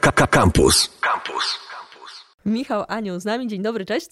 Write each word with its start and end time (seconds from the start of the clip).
Campus. 0.00 0.90
Campus. 1.00 1.58
Michał 2.46 2.84
Anioł 2.88 3.20
z 3.20 3.24
nami. 3.24 3.46
Dzień 3.46 3.62
dobry, 3.62 3.84
cześć. 3.84 4.08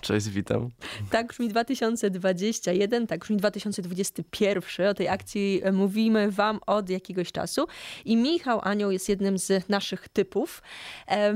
Cześć, 0.00 0.28
witam. 0.28 0.70
Tak 1.10 1.26
brzmi 1.26 1.48
2021, 1.48 3.06
tak 3.06 3.20
brzmi 3.20 3.36
2021. 3.36 4.88
O 4.88 4.94
tej 4.94 5.08
akcji 5.08 5.62
mówimy 5.72 6.30
wam 6.30 6.60
od 6.66 6.90
jakiegoś 6.90 7.32
czasu. 7.32 7.66
I 8.04 8.16
Michał 8.16 8.60
Anioł 8.62 8.90
jest 8.90 9.08
jednym 9.08 9.38
z 9.38 9.68
naszych 9.68 10.08
typów. 10.08 10.62
E 11.08 11.34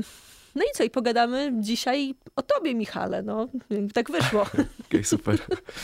no 0.55 0.63
i 0.63 0.75
co, 0.75 0.83
i 0.83 0.89
pogadamy 0.89 1.51
dzisiaj 1.59 2.15
o 2.35 2.41
tobie, 2.41 2.75
Michale. 2.75 3.21
No, 3.23 3.47
tak 3.93 4.11
wyszło. 4.11 4.41
Okej, 4.51 4.65
okay, 4.87 5.03
super. 5.03 5.39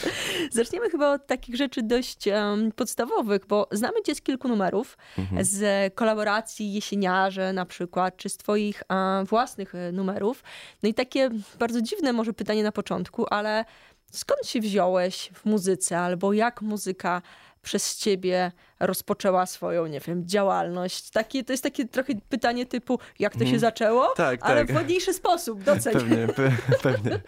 Zaczniemy 0.51 0.89
chyba 0.89 1.13
od 1.13 1.27
takich 1.27 1.55
rzeczy 1.55 1.83
dość 1.83 2.27
um, 2.27 2.71
podstawowych, 2.71 3.45
bo 3.47 3.67
znamy 3.71 4.01
cię 4.01 4.15
z 4.15 4.21
kilku 4.21 4.47
numerów, 4.47 4.97
mhm. 5.17 5.45
z 5.45 5.93
kolaboracji 5.95 6.73
Jesieniarze 6.73 7.53
na 7.53 7.65
przykład, 7.65 8.17
czy 8.17 8.29
z 8.29 8.37
twoich 8.37 8.83
um, 8.89 9.25
własnych 9.25 9.75
e, 9.75 9.91
numerów. 9.91 10.43
No 10.83 10.89
i 10.89 10.93
takie 10.93 11.29
bardzo 11.59 11.81
dziwne 11.81 12.13
może 12.13 12.33
pytanie 12.33 12.63
na 12.63 12.71
początku, 12.71 13.25
ale 13.29 13.65
skąd 14.11 14.47
się 14.47 14.61
wziąłeś 14.61 15.29
w 15.33 15.45
muzyce, 15.45 15.99
albo 15.99 16.33
jak 16.33 16.61
muzyka 16.61 17.21
przez 17.67 17.97
ciebie 17.97 18.51
rozpoczęła 18.79 19.45
swoją, 19.45 19.87
nie 19.87 19.99
wiem, 19.99 20.27
działalność? 20.27 21.09
Takie, 21.09 21.43
to 21.43 21.53
jest 21.53 21.63
takie 21.63 21.85
trochę 21.85 22.13
pytanie 22.29 22.65
typu, 22.65 22.99
jak 23.19 23.33
to 23.33 23.39
się 23.39 23.45
mm. 23.45 23.59
zaczęło? 23.59 24.13
Tak, 24.15 24.39
ale 24.43 24.65
tak. 24.65 24.71
w 24.71 24.75
ładniejszy 24.75 25.13
sposób, 25.13 25.63
doceń. 25.63 25.93
Pewnie, 25.93 26.27
pe 26.37 26.51
pewnie. 26.81 27.19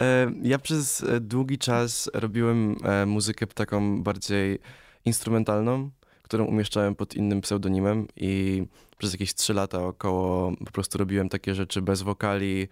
E, 0.00 0.32
ja 0.42 0.58
przez 0.58 1.02
e, 1.02 1.20
długi 1.20 1.58
czas 1.58 2.10
robiłem 2.14 2.76
e, 2.84 3.06
muzykę 3.06 3.46
taką 3.46 4.02
bardziej 4.02 4.58
instrumentalną, 5.04 5.90
którą 6.22 6.44
umieszczałem 6.44 6.94
pod 6.94 7.14
innym 7.14 7.40
pseudonimem 7.40 8.06
i 8.16 8.64
przez 8.98 9.12
jakieś 9.12 9.34
trzy 9.34 9.54
lata 9.54 9.82
około 9.82 10.52
po 10.64 10.72
prostu 10.72 10.98
robiłem 10.98 11.28
takie 11.28 11.54
rzeczy 11.54 11.82
bez 11.82 12.02
wokali, 12.02 12.68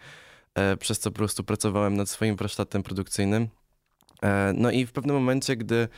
przez 0.79 0.99
co 0.99 1.11
po 1.11 1.17
prostu 1.17 1.45
pracowałem 1.45 1.97
nad 1.97 2.11
swoim 2.11 2.37
warsztatem 2.37 2.83
produkcyjnym. 2.83 3.49
No 4.55 4.71
i 4.71 4.87
w 4.87 4.93
pewnym 4.93 5.17
momencie, 5.17 5.57
gdy 5.57 5.89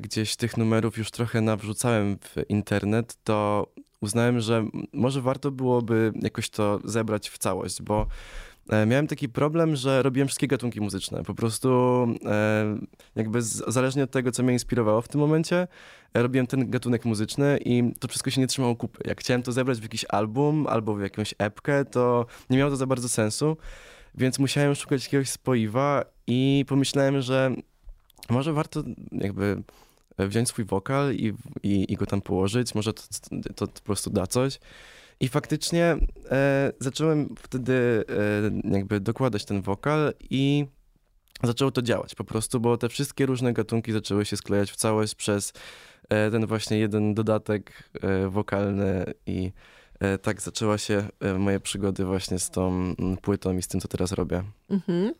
gdzieś 0.00 0.36
tych 0.36 0.56
numerów 0.56 0.98
już 0.98 1.10
trochę 1.10 1.40
nawrzucałem 1.40 2.18
w 2.18 2.50
internet, 2.50 3.16
to 3.24 3.66
uznałem, 4.02 4.40
że 4.40 4.66
może 4.92 5.22
warto 5.22 5.50
byłoby 5.50 6.12
jakoś 6.22 6.50
to 6.50 6.80
zebrać 6.84 7.30
w 7.30 7.38
całość, 7.38 7.82
bo 7.82 8.06
e, 8.70 8.86
miałem 8.86 9.06
taki 9.06 9.28
problem, 9.28 9.76
że 9.76 10.02
robiłem 10.02 10.28
wszystkie 10.28 10.46
gatunki 10.46 10.80
muzyczne. 10.80 11.22
Po 11.22 11.34
prostu 11.34 11.68
e, 12.24 12.78
jakby 13.14 13.42
zależnie 13.42 14.04
od 14.04 14.10
tego, 14.10 14.32
co 14.32 14.42
mnie 14.42 14.52
inspirowało 14.52 15.02
w 15.02 15.08
tym 15.08 15.20
momencie, 15.20 15.68
robiłem 16.14 16.46
ten 16.46 16.70
gatunek 16.70 17.04
muzyczny 17.04 17.58
i 17.64 17.94
to 18.00 18.08
wszystko 18.08 18.30
się 18.30 18.40
nie 18.40 18.46
trzymało 18.46 18.76
kupy. 18.76 19.02
Jak 19.04 19.20
chciałem 19.20 19.42
to 19.42 19.52
zebrać 19.52 19.78
w 19.78 19.82
jakiś 19.82 20.04
album 20.08 20.66
albo 20.66 20.94
w 20.94 21.00
jakąś 21.00 21.34
epkę, 21.38 21.84
to 21.84 22.26
nie 22.50 22.58
miało 22.58 22.70
to 22.70 22.76
za 22.76 22.86
bardzo 22.86 23.08
sensu, 23.08 23.56
więc 24.14 24.38
musiałem 24.38 24.74
szukać 24.74 25.04
jakiegoś 25.04 25.30
spoiwa 25.30 26.04
i 26.26 26.64
pomyślałem, 26.68 27.20
że 27.20 27.54
może 28.30 28.52
warto 28.52 28.82
jakby 29.12 29.62
wziąć 30.18 30.48
swój 30.48 30.64
wokal 30.64 31.14
i, 31.14 31.32
i, 31.62 31.92
i 31.92 31.96
go 31.96 32.06
tam 32.06 32.22
położyć, 32.22 32.74
może 32.74 32.92
to, 32.92 33.02
to, 33.54 33.66
to 33.66 33.66
po 33.66 33.80
prostu 33.80 34.10
da 34.10 34.26
coś. 34.26 34.58
I 35.20 35.28
faktycznie 35.28 35.96
e, 36.30 36.72
zacząłem 36.80 37.34
wtedy 37.42 38.04
e, 38.64 38.70
jakby 38.76 39.00
dokładać 39.00 39.44
ten 39.44 39.62
wokal 39.62 40.12
i 40.30 40.66
zaczęło 41.42 41.70
to 41.70 41.82
działać 41.82 42.14
po 42.14 42.24
prostu, 42.24 42.60
bo 42.60 42.76
te 42.76 42.88
wszystkie 42.88 43.26
różne 43.26 43.52
gatunki 43.52 43.92
zaczęły 43.92 44.24
się 44.24 44.36
sklejać 44.36 44.70
w 44.70 44.76
całość 44.76 45.14
przez 45.14 45.52
e, 46.08 46.30
ten 46.30 46.46
właśnie 46.46 46.78
jeden 46.78 47.14
dodatek 47.14 47.90
e, 48.02 48.28
wokalny 48.28 49.04
i 49.26 49.46
e, 49.46 49.52
tak 50.22 50.42
zaczęła 50.42 50.78
się 50.78 51.08
e, 51.20 51.34
moje 51.34 51.60
przygody 51.60 52.04
właśnie 52.04 52.38
z 52.38 52.50
tą 52.50 52.68
mm, 52.68 53.16
płytą 53.22 53.56
i 53.56 53.62
z 53.62 53.68
tym, 53.68 53.80
co 53.80 53.88
teraz 53.88 54.12
robię. 54.12 54.42
Mhm. 54.70 55.12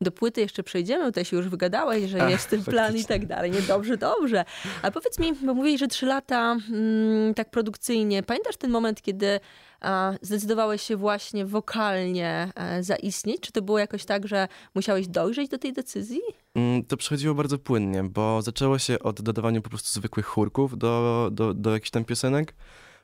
Do 0.00 0.12
płyty 0.12 0.40
jeszcze 0.40 0.62
przejdziemy, 0.62 1.04
tutaj 1.04 1.24
się 1.24 1.36
już 1.36 1.48
wygadałeś, 1.48 2.10
że 2.10 2.22
Ach, 2.22 2.30
jest 2.30 2.50
ten 2.50 2.64
plan 2.64 2.96
i 2.96 3.04
tak 3.04 3.26
dalej. 3.26 3.50
Nie, 3.50 3.62
dobrze, 3.62 3.96
dobrze. 3.96 4.44
A 4.82 4.90
powiedz 4.90 5.18
mi, 5.18 5.32
bo 5.32 5.54
mówiłeś, 5.54 5.80
że 5.80 5.88
trzy 5.88 6.06
lata 6.06 6.56
mm, 6.70 7.34
tak 7.34 7.50
produkcyjnie. 7.50 8.22
Pamiętasz 8.22 8.56
ten 8.56 8.70
moment, 8.70 9.02
kiedy 9.02 9.40
a, 9.80 10.12
zdecydowałeś 10.22 10.82
się 10.82 10.96
właśnie 10.96 11.46
wokalnie 11.46 12.50
a, 12.54 12.66
e, 12.66 12.82
zaistnieć? 12.82 13.40
Czy 13.40 13.52
to 13.52 13.62
było 13.62 13.78
jakoś 13.78 14.04
tak, 14.04 14.28
że 14.28 14.48
musiałeś 14.74 15.08
dojrzeć 15.08 15.48
do 15.48 15.58
tej 15.58 15.72
decyzji? 15.72 16.20
Mm, 16.54 16.84
to 16.84 16.96
przechodziło 16.96 17.34
bardzo 17.34 17.58
płynnie, 17.58 18.04
bo 18.04 18.42
zaczęło 18.42 18.78
się 18.78 18.98
od 18.98 19.22
dodawania 19.22 19.60
po 19.60 19.70
prostu 19.70 20.00
zwykłych 20.00 20.26
chórków 20.26 20.78
do, 20.78 21.28
do, 21.32 21.54
do 21.54 21.72
jakichś 21.72 21.90
tam 21.90 22.04
piosenek 22.04 22.54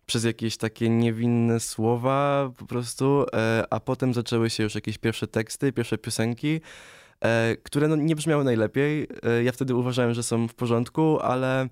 przez 0.07 0.25
jakieś 0.25 0.57
takie 0.57 0.89
niewinne 0.89 1.61
słowa 1.61 2.51
po 2.57 2.67
prostu, 2.67 3.27
e, 3.35 3.65
a 3.71 3.81
potem 3.81 4.15
zaczęły 4.15 4.51
się 4.51 4.63
już 4.63 4.75
jakieś 4.75 4.99
pierwsze 4.99 5.27
teksty, 5.27 5.73
pierwsze 5.73 5.99
piosenki, 5.99 6.61
e, 7.21 7.57
które 7.63 7.89
no 7.89 7.97
nie 7.97 8.17
brzmiały 8.17 8.45
najlepiej. 8.45 9.09
E, 9.23 9.45
ja 9.45 9.53
wtedy 9.53 9.75
uważałem, 9.75 10.15
że 10.15 10.23
są 10.23 10.49
w 10.49 10.55
porządku, 10.55 11.21
ale 11.21 11.69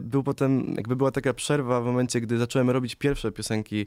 był 0.00 0.22
potem, 0.22 0.74
jakby 0.76 0.96
była 0.96 1.10
taka 1.10 1.34
przerwa 1.34 1.80
w 1.80 1.84
momencie, 1.84 2.20
gdy 2.20 2.38
zacząłem 2.38 2.70
robić 2.70 2.94
pierwsze 2.94 3.32
piosenki 3.32 3.86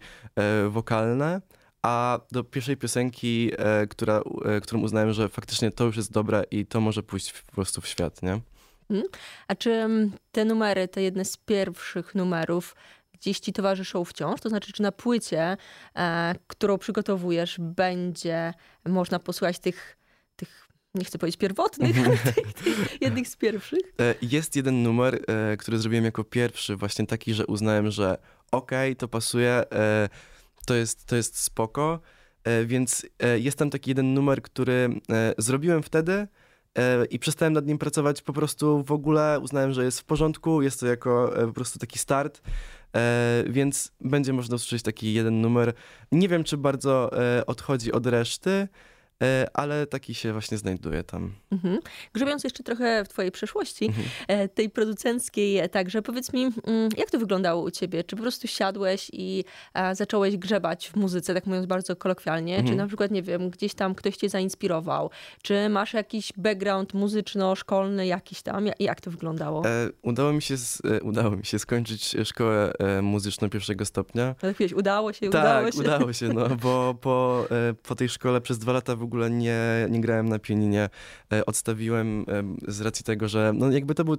wokalne, 0.70 1.42
a 1.82 2.20
do 2.32 2.44
pierwszej 2.44 2.78
piosenki, 2.78 3.52
która, 3.90 4.22
którą 4.64 4.82
uznałem, 4.82 5.14
że 5.14 5.30
faktycznie 5.30 5.72
to 5.72 5.84
już 5.84 5.98
jest 5.98 6.12
dobre 6.12 6.44
i 6.52 6.66
to 6.66 6.82
może 6.82 7.04
pójść 7.04 7.34
po 7.42 7.52
prostu 7.52 7.82
w 7.82 7.88
świat, 7.88 8.24
nie? 8.24 8.40
Mhm. 8.92 9.10
A 9.48 9.56
czy 9.56 9.72
mm, 9.72 10.12
te 10.32 10.46
numery, 10.46 10.88
te 10.88 11.02
jedne 11.02 11.26
z 11.26 11.38
pierwszych 11.38 12.16
numerów, 12.16 12.76
gdzieś 13.22 13.40
ci 13.40 13.54
towarzyszą 13.54 14.06
wciąż? 14.06 14.42
To 14.42 14.50
znaczy, 14.50 14.74
czy 14.74 14.82
na 14.82 14.92
płycie, 14.92 15.58
e, 15.96 16.36
którą 16.48 16.78
przygotowujesz, 16.78 17.58
będzie 17.60 18.54
można 18.86 19.20
posłuchać 19.20 19.60
tych, 19.60 19.98
tych 20.36 20.68
nie 20.96 21.06
chcę 21.06 21.18
powiedzieć 21.18 21.40
pierwotnych, 21.40 21.98
ale 22.06 22.18
tych, 22.18 22.54
tych 22.54 23.02
jednych 23.02 23.28
z 23.28 23.36
pierwszych? 23.36 23.80
E, 24.00 24.16
jest 24.22 24.56
jeden 24.56 24.84
numer, 24.84 25.20
e, 25.28 25.58
który 25.58 25.78
zrobiłem 25.78 26.06
jako 26.06 26.24
pierwszy, 26.24 26.76
właśnie 26.76 27.08
taki, 27.08 27.34
że 27.34 27.46
uznałem, 27.46 27.92
że 27.92 28.18
okej, 28.52 28.92
okay, 28.92 28.96
to 28.96 29.08
pasuje, 29.08 29.64
e, 29.72 30.10
to, 30.66 30.76
jest, 30.76 31.06
to 31.06 31.16
jest 31.16 31.38
spoko, 31.38 32.00
więc 32.66 33.06
jest 33.36 33.58
tam 33.58 33.70
taki 33.70 33.92
jeden 33.92 34.14
numer, 34.14 34.42
który 34.42 34.90
zrobiłem 35.38 35.84
wtedy, 35.84 36.28
i 37.10 37.20
przestałem 37.20 37.54
nad 37.54 37.66
nim 37.66 37.78
pracować 37.78 38.22
po 38.22 38.34
prostu 38.34 38.84
w 38.84 38.92
ogóle. 38.92 39.40
Uznałem, 39.42 39.74
że 39.74 39.84
jest 39.84 40.00
w 40.00 40.04
porządku, 40.04 40.62
jest 40.62 40.80
to 40.80 40.88
jako 40.88 41.34
po 41.46 41.54
prostu 41.54 41.80
taki 41.80 42.00
start. 42.00 42.42
E, 42.96 43.44
więc 43.48 43.92
będzie 44.02 44.34
można 44.34 44.56
usłyszeć 44.56 44.84
taki 44.84 45.14
jeden 45.14 45.42
numer. 45.42 45.74
Nie 46.12 46.30
wiem, 46.30 46.44
czy 46.44 46.58
bardzo 46.58 47.20
e, 47.38 47.46
odchodzi 47.46 47.92
od 47.92 48.06
reszty, 48.06 48.68
ale 49.54 49.88
taki 49.88 50.14
się 50.14 50.34
właśnie 50.34 50.58
znajduje 50.58 51.04
tam. 51.04 51.34
Mhm. 51.52 51.80
Grzebiąc 52.14 52.44
jeszcze 52.44 52.64
trochę 52.64 53.06
w 53.06 53.08
twojej 53.08 53.32
przeszłości, 53.32 53.86
mhm. 53.86 54.08
E, 54.28 54.48
tej 54.48 54.70
producenckiej 54.70 55.58
e, 55.58 55.70
także, 55.70 56.02
powiedz 56.02 56.34
mi, 56.34 56.44
mm, 56.44 56.90
jak 56.98 57.12
to 57.12 57.20
wyglądało 57.20 57.64
u 57.64 57.72
ciebie? 57.72 58.04
Czy 58.04 58.16
po 58.16 58.22
prostu 58.22 58.48
siadłeś 58.48 59.12
i 59.14 59.44
zacząłeś 59.94 60.38
grzebać 60.38 60.90
w 60.90 60.96
muzyce, 60.96 61.34
tak 61.34 61.46
mówiąc 61.46 61.66
bardzo 61.66 61.96
kolokwialnie? 61.96 62.56
Mhm. 62.56 62.74
Czy 62.74 62.78
na 62.78 62.88
przykład, 62.88 63.12
nie 63.12 63.24
wiem, 63.24 63.50
gdzieś 63.50 63.74
tam 63.74 63.96
ktoś 63.96 64.18
cię 64.18 64.30
zainspirował? 64.30 65.10
Czy 65.42 65.70
masz 65.70 65.94
jakiś 65.94 66.34
background 66.38 66.94
muzyczno-szkolny 66.94 68.08
jakiś 68.08 68.42
tam? 68.42 68.66
Jak 68.80 69.02
to 69.02 69.12
wyglądało? 69.12 69.66
E, 69.66 69.90
udało, 70.02 70.34
mi 70.34 70.42
się, 70.42 70.56
udało 71.02 71.32
mi 71.32 71.46
się 71.46 71.60
skończyć 71.60 72.16
szkołę 72.24 72.74
muzyczną 73.02 73.50
pierwszego 73.50 73.86
stopnia. 73.86 74.36
Chwilę, 74.54 74.76
udało 74.76 75.14
się, 75.14 75.30
tak, 75.30 75.42
udało 75.42 75.72
się. 75.72 75.80
udało 75.80 76.14
się, 76.14 76.28
no, 76.28 76.50
bo 76.50 76.96
po, 77.02 77.46
po 77.84 77.96
tej 77.96 78.10
szkole 78.10 78.42
przez 78.42 78.60
dwa 78.60 78.74
lata 78.74 78.96
w 78.96 79.04
ogóle 79.04 79.11
nie, 79.18 79.88
nie 79.90 80.02
grałem 80.02 80.30
na 80.30 80.40
pianinie. 80.40 80.90
E, 81.34 81.46
odstawiłem 81.46 82.26
z 82.68 82.82
racji 82.82 83.06
tego, 83.06 83.28
że 83.28 83.52
no 83.56 83.72
jakby 83.72 83.96
to 83.96 84.04
był 84.04 84.18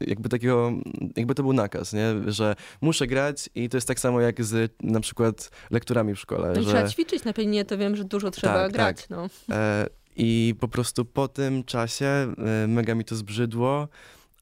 jakby 0.00 0.28
takiego, 0.28 0.72
jakby 1.16 1.34
to 1.34 1.42
był 1.42 1.52
nakaz, 1.52 1.92
nie? 1.92 2.14
że 2.26 2.56
muszę 2.80 3.06
grać 3.06 3.50
i 3.54 3.68
to 3.68 3.76
jest 3.76 3.88
tak 3.88 4.00
samo 4.00 4.20
jak 4.20 4.44
z 4.44 4.72
na 4.82 5.00
przykład 5.00 5.50
lekturami 5.70 6.14
w 6.14 6.20
szkole. 6.20 6.52
No 6.56 6.62
że... 6.62 6.70
Trzeba 6.70 6.88
ćwiczyć 6.88 7.24
na 7.24 7.32
pianinie, 7.32 7.64
to 7.64 7.78
wiem, 7.78 7.96
że 7.96 8.04
dużo 8.04 8.30
trzeba 8.30 8.54
tak, 8.54 8.72
grać. 8.72 8.96
Tak. 8.96 9.10
No. 9.10 9.28
E, 9.50 9.86
I 10.16 10.54
po 10.60 10.68
prostu 10.68 11.04
po 11.04 11.28
tym 11.28 11.64
czasie 11.64 12.06
e, 12.06 12.66
mega 12.68 12.94
mi 12.94 13.04
to 13.04 13.16
zbrzydło 13.16 13.88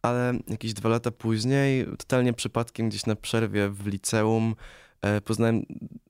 ale 0.02 0.32
jakieś 0.48 0.72
dwa 0.74 0.88
lata 0.88 1.10
później, 1.10 1.86
totalnie 1.98 2.32
przypadkiem 2.32 2.88
gdzieś 2.88 3.06
na 3.06 3.16
przerwie 3.16 3.68
w 3.68 3.86
liceum, 3.86 4.54
poznałem 5.24 5.62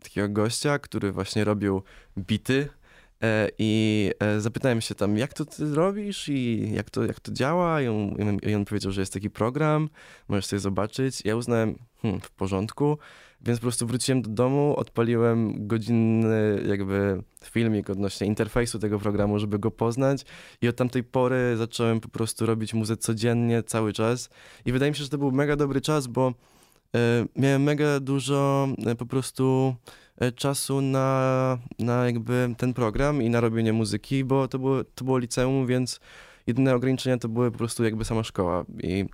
takiego 0.02 0.28
gościa, 0.28 0.78
który 0.78 1.12
właśnie 1.12 1.44
robił 1.44 1.82
bity 2.18 2.68
E, 2.74 2.79
I 3.58 4.10
e, 4.20 4.40
zapytałem 4.40 4.80
się 4.80 4.94
tam, 4.94 5.16
jak 5.16 5.34
to 5.34 5.44
ty 5.44 5.74
robisz 5.74 6.28
i 6.28 6.70
jak 6.74 6.90
to, 6.90 7.04
jak 7.04 7.20
to 7.20 7.32
działa. 7.32 7.82
I 7.82 7.88
on, 7.88 8.16
I 8.42 8.54
on 8.54 8.64
powiedział, 8.64 8.92
że 8.92 9.00
jest 9.02 9.12
taki 9.12 9.30
program, 9.30 9.88
możesz 10.28 10.46
sobie 10.46 10.60
zobaczyć. 10.60 11.24
Ja 11.24 11.36
uznałem, 11.36 11.78
hmm, 12.02 12.20
w 12.20 12.30
porządku, 12.30 12.98
więc 13.42 13.58
po 13.58 13.62
prostu 13.62 13.86
wróciłem 13.86 14.22
do 14.22 14.30
domu, 14.30 14.74
odpaliłem 14.76 15.66
godzinny 15.66 16.62
jakby 16.68 17.22
filmik 17.44 17.90
odnośnie 17.90 18.26
interfejsu 18.26 18.78
tego 18.78 18.98
programu, 18.98 19.38
żeby 19.38 19.58
go 19.58 19.70
poznać 19.70 20.24
i 20.62 20.68
od 20.68 20.76
tamtej 20.76 21.04
pory 21.04 21.56
zacząłem 21.56 22.00
po 22.00 22.08
prostu 22.08 22.46
robić 22.46 22.74
muzę 22.74 22.96
codziennie, 22.96 23.62
cały 23.62 23.92
czas. 23.92 24.30
I 24.64 24.72
wydaje 24.72 24.90
mi 24.90 24.96
się, 24.96 25.04
że 25.04 25.10
to 25.10 25.18
był 25.18 25.32
mega 25.32 25.56
dobry 25.56 25.80
czas, 25.80 26.06
bo 26.06 26.34
e, 26.94 27.26
miałem 27.36 27.62
mega 27.62 28.00
dużo 28.00 28.68
po 28.98 29.06
prostu 29.06 29.74
e, 29.74 30.09
czasu 30.36 30.80
na, 30.80 31.58
na 31.78 32.06
jakby 32.06 32.54
ten 32.58 32.74
program 32.74 33.22
i 33.22 33.30
na 33.30 33.40
robienie 33.40 33.72
muzyki, 33.72 34.24
bo 34.24 34.48
to 34.48 34.58
było, 34.58 34.84
to 34.84 35.04
było 35.04 35.18
liceum, 35.18 35.66
więc 35.66 36.00
jedyne 36.46 36.74
ograniczenia 36.74 37.18
to 37.18 37.28
były 37.28 37.50
po 37.50 37.58
prostu 37.58 37.84
jakby 37.84 38.04
sama 38.04 38.24
szkoła 38.24 38.64
i, 38.82 39.04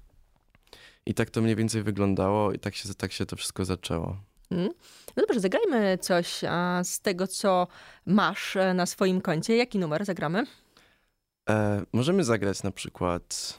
i 1.06 1.14
tak 1.14 1.30
to 1.30 1.42
mniej 1.42 1.56
więcej 1.56 1.82
wyglądało 1.82 2.52
i 2.52 2.58
tak 2.58 2.74
się, 2.74 2.94
tak 2.94 3.12
się 3.12 3.26
to 3.26 3.36
wszystko 3.36 3.64
zaczęło. 3.64 4.16
Mm. 4.50 4.68
No 5.16 5.22
dobrze, 5.26 5.40
zagrajmy 5.40 5.98
coś 5.98 6.44
a, 6.44 6.84
z 6.84 7.00
tego, 7.00 7.26
co 7.26 7.66
masz 8.06 8.56
e, 8.56 8.74
na 8.74 8.86
swoim 8.86 9.20
koncie. 9.20 9.56
Jaki 9.56 9.78
numer 9.78 10.04
zagramy? 10.04 10.46
E, 11.50 11.82
możemy 11.92 12.24
zagrać 12.24 12.62
na 12.62 12.70
przykład 12.70 13.58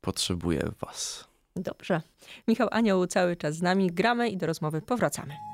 Potrzebuję 0.00 0.70
Was. 0.80 1.28
Dobrze. 1.56 2.00
Michał 2.48 2.68
Anioł 2.70 3.06
cały 3.06 3.36
czas 3.36 3.54
z 3.54 3.62
nami. 3.62 3.92
Gramy 3.92 4.28
i 4.28 4.36
do 4.36 4.46
rozmowy 4.46 4.82
powracamy. 4.82 5.51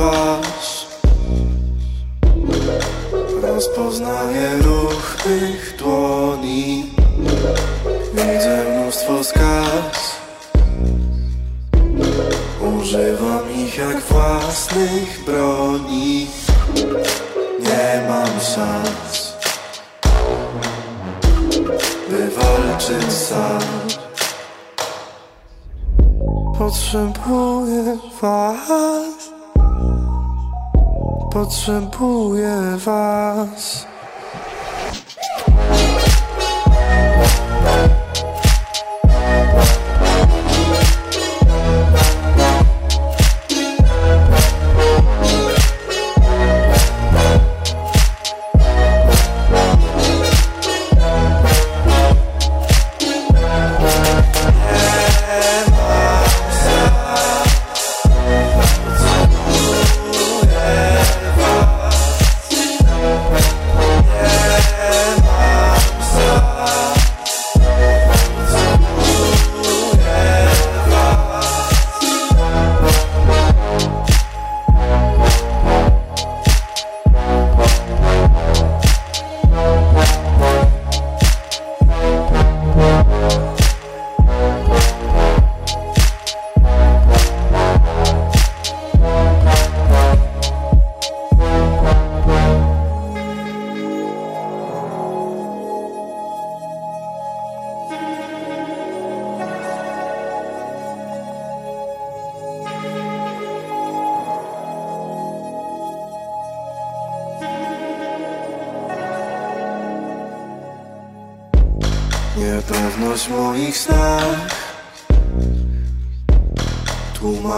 Twarz. 0.00 0.86
Rozpoznaję 3.42 4.50
ruch 4.62 5.16
tych 5.24 5.76
dłoni. 5.78 6.90
Widzę 8.14 8.64
mnóstwo 8.70 9.24
skaz 9.24 10.20
Używam 12.78 13.50
ich 13.56 13.78
jak 13.78 14.00
własnych 14.00 15.24
broni. 15.26 16.26
Nie 17.60 18.02
mam 18.08 18.40
szans. 18.40 19.32
By 22.10 22.30
walczyć 22.30 23.12
sam. 23.12 23.60
Potrzebuję 26.58 27.98
was 28.20 29.39
Potrzebuję 31.30 32.76
was 32.76 33.89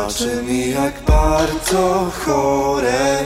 Tłumaczy 0.02 0.42
mi 0.42 0.70
jak 0.70 1.00
bardzo 1.00 2.10
chore 2.24 3.24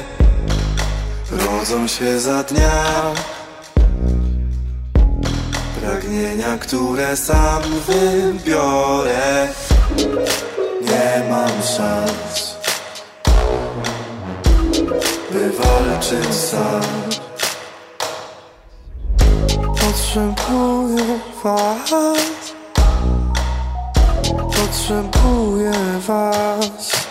Rodzą 1.31 1.89
się 1.89 2.21
za 2.21 2.43
dnia. 2.43 2.85
Pragnienia, 5.81 6.59
które 6.59 7.17
sam 7.17 7.63
wybiorę 7.87 9.49
Nie 10.83 11.31
mam 11.31 11.63
szans 11.63 12.57
By 15.33 15.51
walczyć 15.51 16.35
sam. 16.35 16.83
Potrzebuję 19.81 21.19
was 21.45 22.46
Potrzebuję 24.67 25.73
was 26.07 27.06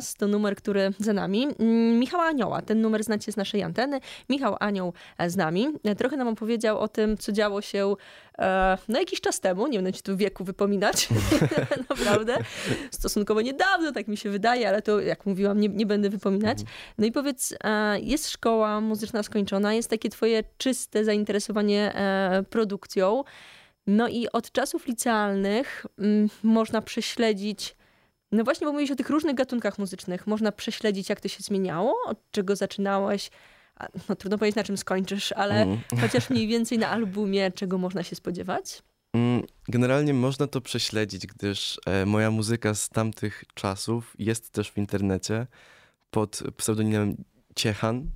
Was, 0.00 0.14
to 0.14 0.26
numer, 0.26 0.56
który 0.56 0.92
za 0.98 1.12
nami. 1.12 1.46
Mm, 1.58 1.98
Michała 1.98 2.24
Anioła, 2.24 2.62
ten 2.62 2.80
numer 2.80 3.04
znacie 3.04 3.32
z 3.32 3.36
naszej 3.36 3.62
anteny. 3.62 4.00
Michał 4.28 4.56
Anioł 4.60 4.92
z 5.26 5.36
nami. 5.36 5.66
Trochę 5.98 6.16
nam 6.16 6.28
opowiedział 6.28 6.78
o 6.78 6.88
tym, 6.88 7.16
co 7.16 7.32
działo 7.32 7.62
się 7.62 7.94
e, 8.38 8.78
no 8.88 8.98
jakiś 8.98 9.20
czas 9.20 9.40
temu, 9.40 9.66
nie 9.66 9.78
będę 9.78 9.92
ci 9.92 10.02
tu 10.02 10.16
wieku 10.16 10.44
wypominać, 10.44 11.08
naprawdę, 11.90 12.36
stosunkowo 12.90 13.40
niedawno, 13.40 13.92
tak 13.92 14.08
mi 14.08 14.16
się 14.16 14.30
wydaje, 14.30 14.68
ale 14.68 14.82
to 14.82 15.00
jak 15.00 15.26
mówiłam, 15.26 15.60
nie, 15.60 15.68
nie 15.68 15.86
będę 15.86 16.10
wypominać. 16.10 16.58
No 16.98 17.06
i 17.06 17.12
powiedz, 17.12 17.54
e, 17.64 18.00
jest 18.00 18.30
szkoła 18.30 18.80
muzyczna 18.80 19.22
skończona, 19.22 19.74
jest 19.74 19.90
takie 19.90 20.10
twoje 20.10 20.44
czyste 20.58 21.04
zainteresowanie 21.04 21.94
e, 21.94 22.42
produkcją, 22.50 23.24
no 23.86 24.08
i 24.08 24.28
od 24.32 24.52
czasów 24.52 24.86
licealnych 24.86 25.86
mm, 25.98 26.28
można 26.42 26.82
prześledzić 26.82 27.79
no 28.32 28.44
właśnie, 28.44 28.66
bo 28.66 28.72
mówisz 28.72 28.90
o 28.90 28.96
tych 28.96 29.10
różnych 29.10 29.34
gatunkach 29.34 29.78
muzycznych. 29.78 30.26
Można 30.26 30.52
prześledzić, 30.52 31.08
jak 31.08 31.20
to 31.20 31.28
się 31.28 31.42
zmieniało, 31.42 31.96
od 32.06 32.18
czego 32.30 32.56
zaczynałeś, 32.56 33.30
no 34.08 34.16
trudno 34.16 34.38
powiedzieć 34.38 34.56
na 34.56 34.64
czym 34.64 34.76
skończysz, 34.76 35.32
ale 35.32 35.62
Mm. 35.62 35.80
chociaż 36.00 36.30
mniej 36.30 36.46
więcej 36.46 36.78
na 36.78 36.88
albumie, 36.88 37.52
czego 37.52 37.78
można 37.78 38.02
się 38.02 38.16
spodziewać? 38.16 38.82
Mm, 39.14 39.42
Generalnie 39.68 40.14
można 40.14 40.46
to 40.46 40.60
prześledzić, 40.60 41.26
gdyż 41.26 41.80
e, 41.86 42.06
moja 42.06 42.30
muzyka 42.30 42.74
z 42.74 42.88
tamtych 42.88 43.44
czasów 43.54 44.14
jest 44.18 44.50
też 44.50 44.70
w 44.70 44.78
internecie 44.78 45.46
pod 46.10 46.42
pseudonimem 46.56 47.16
Ciechan. 47.56 48.04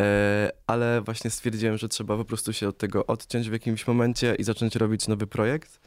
E, 0.00 0.50
ale 0.66 1.00
właśnie 1.00 1.30
stwierdziłem, 1.30 1.78
że 1.78 1.88
trzeba 1.88 2.16
po 2.16 2.24
prostu 2.24 2.52
się 2.52 2.68
od 2.68 2.78
tego 2.78 3.06
odciąć 3.06 3.48
w 3.48 3.52
jakimś 3.52 3.86
momencie 3.86 4.34
i 4.34 4.44
zacząć 4.44 4.76
robić 4.76 5.08
nowy 5.08 5.26
projekt. 5.26 5.80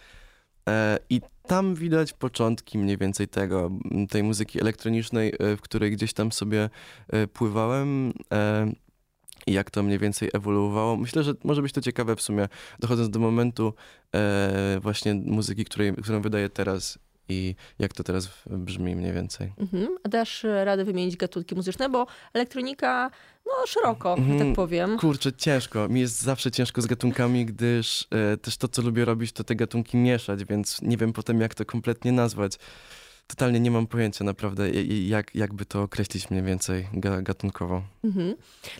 E, 0.69 0.99
I 1.09 1.21
tam 1.47 1.75
widać 1.75 2.13
początki 2.13 2.77
mniej 2.77 2.97
więcej 2.97 3.27
tego, 3.27 3.71
tej 4.09 4.23
muzyki 4.23 4.61
elektronicznej, 4.61 5.33
e, 5.39 5.55
w 5.57 5.61
której 5.61 5.91
gdzieś 5.91 6.13
tam 6.13 6.31
sobie 6.31 6.69
e, 7.09 7.27
pływałem. 7.27 8.13
I 9.47 9.53
jak 9.53 9.71
to 9.71 9.83
mniej 9.83 9.99
więcej 9.99 10.29
ewoluowało. 10.33 10.97
Myślę, 10.97 11.23
że 11.23 11.33
może 11.43 11.61
być 11.61 11.73
to 11.73 11.81
ciekawe 11.81 12.15
w 12.15 12.21
sumie, 12.21 12.47
dochodząc 12.79 13.09
do 13.09 13.19
momentu 13.19 13.73
właśnie 14.81 15.13
muzyki, 15.13 15.65
której, 15.65 15.93
którą 15.93 16.21
wydaję 16.21 16.49
teraz 16.49 16.99
i 17.29 17.55
jak 17.79 17.93
to 17.93 18.03
teraz 18.03 18.29
brzmi 18.45 18.95
mniej 18.95 19.13
więcej. 19.13 19.53
Mhm. 19.57 19.87
A 20.03 20.09
dasz 20.09 20.43
radę 20.63 20.85
wymienić 20.85 21.17
gatunki 21.17 21.55
muzyczne, 21.55 21.89
bo 21.89 22.07
elektronika, 22.33 23.11
no 23.45 23.67
szeroko, 23.67 24.15
że 24.17 24.21
Mhm. 24.23 24.39
tak 24.39 24.55
powiem. 24.55 24.97
Kurczę, 24.99 25.33
ciężko. 25.33 25.87
Mi 25.89 25.99
jest 25.99 26.21
zawsze 26.21 26.51
ciężko 26.51 26.81
z 26.81 26.85
gatunkami, 26.85 27.45
gdyż 27.45 28.07
e, 28.33 28.37
też 28.37 28.57
to, 28.57 28.67
co 28.67 28.81
lubię 28.81 29.05
robić, 29.05 29.31
to 29.31 29.43
te 29.43 29.55
gatunki 29.55 29.97
mieszać, 29.97 30.45
więc 30.45 30.81
nie 30.81 30.97
wiem 30.97 31.13
potem, 31.13 31.41
jak 31.41 31.55
to 31.55 31.65
kompletnie 31.65 32.11
nazwać. 32.11 32.57
Totalnie 33.29 33.59
nie 33.59 33.71
mam 33.71 33.87
pojęcia 33.87 34.23
naprawdę, 34.23 34.69
jak, 35.07 35.35
jakby 35.35 35.65
to 35.65 35.81
określić 35.81 36.29
mniej 36.29 36.43
więcej 36.43 36.87
ga, 36.93 37.21
gatunkowo. 37.21 37.81
Mhm. 38.03 38.35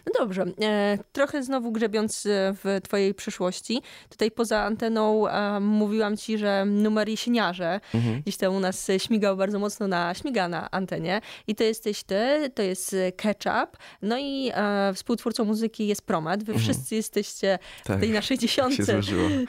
No 0.06 0.12
dobrze, 0.20 0.46
e, 0.62 0.98
trochę 1.12 1.44
znowu 1.44 1.72
grzebiąc 1.72 2.26
e, 2.26 2.30
w 2.64 2.82
twojej 2.84 3.14
przyszłości, 3.14 3.82
tutaj 4.10 4.32
poza 4.32 4.64
anteną 4.64 5.26
mówiłam 5.62 6.18
ci, 6.18 6.38
że 6.38 6.66
numer 6.66 7.10
jesieniarze 7.10 7.80
Mhm. 7.94 8.22
gdzieś 8.22 8.38
tam 8.38 8.56
u 8.56 8.60
nas 8.60 8.88
śmigał 8.98 9.38
bardzo 9.38 9.60
mocno 9.60 9.88
na, 9.88 10.14
śmiga 10.14 10.48
na 10.48 10.72
antenie 10.72 11.22
i 11.48 11.56
to 11.56 11.64
jesteś 11.64 12.04
ty, 12.04 12.52
to 12.56 12.62
jest 12.62 12.96
Ketchup, 13.18 13.78
no 14.02 14.18
i 14.18 14.52
e, 14.54 14.94
współtwórcą 14.94 15.46
muzyki 15.46 15.88
jest 15.88 16.02
Promet, 16.02 16.44
wy 16.44 16.54
Mhm. 16.54 16.74
wszyscy 16.74 16.96
jesteście 16.96 17.60
w 17.84 17.88
Tak, 17.88 18.00
tej 18.00 18.10
naszej 18.12 18.38
się 18.38 18.42
dziesiątce. 18.42 19.02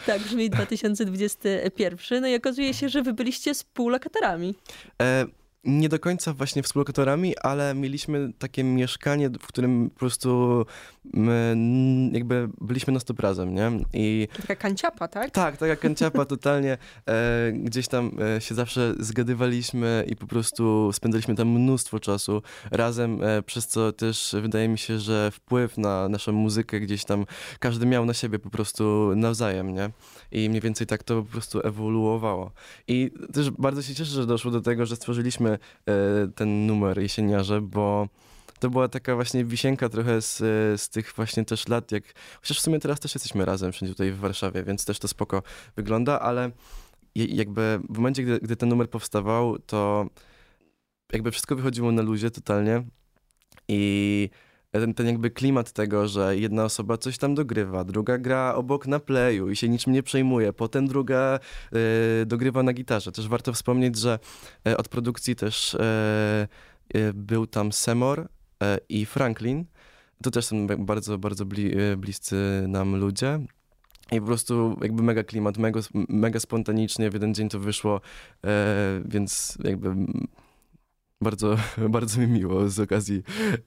Tak 0.06 0.20
brzmi 0.22 0.50
2021. 0.50 2.20
No 2.22 2.28
i 2.28 2.34
okazuje 2.36 2.74
się, 2.74 2.88
że 2.88 3.02
wy 3.02 3.12
byliście 3.12 3.54
współlokatorami. 3.54 4.54
E, 5.00 5.26
nie 5.64 5.88
do 5.88 5.98
końca 5.98 6.32
właśnie 6.32 6.62
współlokatorami, 6.62 7.38
ale 7.38 7.74
mieliśmy 7.74 8.32
takie 8.38 8.64
mieszkanie, 8.64 9.30
w 9.30 9.46
którym 9.46 9.90
po 9.90 9.98
prostu 9.98 10.66
my, 11.04 11.56
jakby 12.12 12.48
byliśmy 12.60 12.92
na 12.92 13.00
stop 13.00 13.20
razem, 13.20 13.54
nie? 13.54 13.70
I 13.92 14.28
Taka 14.40 14.56
kanciapa, 14.56 15.08
tak? 15.08 15.30
tak, 15.30 15.56
taka 15.56 15.76
kanciapa 15.76 16.24
totalnie. 16.34 16.78
E, 17.08 17.52
gdzieś 17.52 17.88
tam 17.88 18.10
e, 18.36 18.40
się 18.40 18.54
zawsze 18.54 18.94
zgadywaliśmy 18.98 20.04
i 20.08 20.16
po 20.16 20.26
prostu 20.26 20.90
spędzaliśmy 20.92 21.34
tam 21.34 21.48
mnóstwo 21.48 22.00
czasu 22.00 22.42
razem, 22.70 23.22
e, 23.22 23.42
przez 23.42 23.66
co 23.66 23.92
też 23.92 24.34
wydaje 24.42 24.68
mi 24.68 24.78
się, 24.78 24.98
że 24.98 25.30
wpływ 25.30 25.78
na 25.78 26.08
naszą 26.08 26.32
muzykę 26.32 26.80
gdzieś 26.80 27.04
tam 27.04 27.26
każdy 27.58 27.86
miał 27.86 28.04
na 28.04 28.14
siebie 28.14 28.38
po 28.38 28.50
prostu 28.50 29.12
nawzajem, 29.16 29.74
nie? 29.74 29.90
I 30.32 30.48
mniej 30.48 30.60
więcej 30.60 30.86
tak 30.86 31.02
to 31.02 31.22
po 31.22 31.32
prostu 31.32 31.60
ewoluowało. 31.66 32.52
I 32.88 33.10
też 33.32 33.50
bardzo 33.50 33.82
się 33.82 33.94
cieszę, 33.94 34.10
że 34.10 34.26
doszło 34.26 34.50
do 34.50 34.60
tego, 34.60 34.86
że 34.86 34.96
stworzyliśmy 34.96 35.50
e, 35.50 35.58
ten 36.34 36.66
numer 36.66 36.98
Jesieniarze, 36.98 37.60
bo 37.60 38.08
to 38.60 38.70
była 38.70 38.88
taka 38.88 39.14
właśnie 39.14 39.44
wisienka 39.44 39.88
trochę 39.88 40.22
z, 40.22 40.38
z 40.80 40.88
tych 40.88 41.12
właśnie 41.16 41.44
też 41.44 41.68
lat, 41.68 41.92
jak 41.92 42.04
chociaż 42.40 42.58
w 42.58 42.60
sumie 42.60 42.78
teraz 42.78 43.00
też 43.00 43.14
jesteśmy 43.14 43.44
razem 43.44 43.72
wszędzie 43.72 43.94
tutaj 43.94 44.12
w 44.12 44.18
Warszawie, 44.18 44.62
więc 44.62 44.84
też 44.84 44.98
to 44.98 45.08
spoko 45.08 45.42
wygląda, 45.76 46.20
ale 46.20 46.50
jakby 47.14 47.80
w 47.90 47.98
momencie, 47.98 48.22
gdy, 48.22 48.38
gdy 48.38 48.56
ten 48.56 48.68
numer 48.68 48.90
powstawał, 48.90 49.58
to 49.58 50.06
jakby 51.12 51.30
wszystko 51.30 51.56
wychodziło 51.56 51.92
na 51.92 52.02
luzie 52.02 52.30
totalnie 52.30 52.82
i 53.68 54.30
ten, 54.70 54.94
ten 54.94 55.06
jakby 55.06 55.30
klimat 55.30 55.72
tego, 55.72 56.08
że 56.08 56.36
jedna 56.36 56.64
osoba 56.64 56.96
coś 56.98 57.18
tam 57.18 57.34
dogrywa, 57.34 57.84
druga 57.84 58.18
gra 58.18 58.54
obok 58.54 58.86
na 58.86 59.00
playu 59.00 59.50
i 59.50 59.56
się 59.56 59.68
niczym 59.68 59.92
nie 59.92 60.02
przejmuje, 60.02 60.52
potem 60.52 60.86
druga 60.86 61.38
e, 62.22 62.26
dogrywa 62.26 62.62
na 62.62 62.72
gitarze. 62.72 63.12
Też 63.12 63.28
warto 63.28 63.52
wspomnieć, 63.52 63.98
że 63.98 64.18
e, 64.66 64.76
od 64.76 64.88
produkcji 64.88 65.36
też 65.36 65.74
e, 65.74 66.48
e, 66.94 67.12
był 67.14 67.46
tam 67.46 67.72
Semor 67.72 68.28
i 68.88 69.06
Franklin. 69.06 69.64
To 70.22 70.30
też 70.30 70.44
są 70.46 70.66
ba- 70.66 70.76
bardzo, 70.76 71.18
bardzo 71.18 71.46
bli, 71.46 71.78
e, 71.78 71.96
bliscy 71.96 72.64
nam 72.68 72.96
ludzie. 72.96 73.40
I 74.12 74.20
po 74.20 74.26
prostu 74.26 74.76
jakby 74.82 75.02
mega 75.02 75.24
klimat, 75.24 75.58
mega, 75.58 75.80
mega 76.08 76.40
spontanicznie 76.40 77.10
w 77.10 77.14
jeden 77.14 77.34
dzień 77.34 77.48
to 77.48 77.58
wyszło, 77.60 78.00
e, 78.46 79.02
więc 79.04 79.58
jakby 79.64 79.94
bardzo, 81.22 81.56
bardzo 81.88 82.20
mi 82.20 82.26
miło 82.26 82.68
z 82.68 82.80
okazji 82.80 83.22
e, 83.50 83.60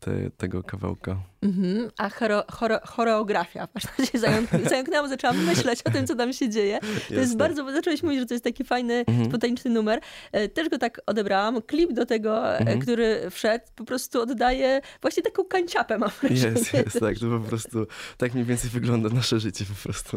te, 0.00 0.30
tego 0.36 0.62
kawałka. 0.62 1.16
Mhm. 1.42 1.90
A 1.98 2.08
choro, 2.10 2.44
choro, 2.52 2.78
choreografia. 2.84 3.68
Właśnie 3.72 4.06
się 4.06 4.18
zająk- 4.18 4.68
zająknęłam, 4.70 5.08
zaczęłam 5.10 5.44
myśleć 5.44 5.82
o 5.82 5.90
tym, 5.90 6.06
co 6.06 6.14
tam 6.14 6.32
się 6.32 6.48
dzieje. 6.48 6.78
To 7.08 7.14
jest 7.14 7.36
bardzo, 7.36 7.64
bo 7.64 7.72
zacząłeś 7.72 8.02
mówić, 8.02 8.18
że 8.20 8.26
to 8.26 8.34
jest 8.34 8.44
taki 8.44 8.64
fajny, 8.64 9.04
Mhm. 9.08 9.28
spontaniczny 9.28 9.70
numer. 9.70 10.00
E, 10.32 10.48
Też 10.48 10.68
go 10.68 10.78
tak 10.78 11.00
odebrałam. 11.06 11.62
Klip 11.62 11.92
do 11.92 12.06
tego, 12.06 12.56
Mhm. 12.58 12.80
który 12.80 13.30
wszedł, 13.30 13.64
po 13.76 13.84
prostu 13.84 14.20
oddaje 14.22 14.80
właśnie 15.02 15.22
taką 15.22 15.44
kanciapę, 15.44 15.98
mam 15.98 16.10
wrażenie. 16.22 16.40
Jest, 16.58 16.74
jest, 16.74 17.00
tak. 17.00 17.18
To 17.18 17.26
po 17.40 17.48
prostu 17.48 17.86
tak 18.16 18.34
mniej 18.34 18.44
więcej 18.46 18.70
wygląda 18.70 19.08
nasze 19.08 19.40
życie 19.40 19.64
po 19.64 19.82
prostu. 19.88 20.16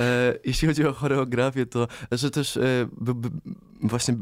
E, 0.00 0.34
jeśli 0.44 0.68
chodzi 0.68 0.86
o 0.86 0.92
choreografię, 0.92 1.66
to 1.66 1.88
że 2.12 2.30
też 2.30 2.56
e, 2.56 2.60
b, 3.00 3.14
b, 3.14 3.28
właśnie 3.82 4.14